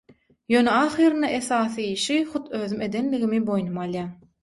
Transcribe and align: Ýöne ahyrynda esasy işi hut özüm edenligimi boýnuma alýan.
Ýöne 0.53 0.71
ahyrynda 0.77 1.29
esasy 1.35 1.87
işi 1.91 2.19
hut 2.33 2.51
özüm 2.65 2.85
edenligimi 2.91 3.47
boýnuma 3.55 3.89
alýan. 3.91 4.15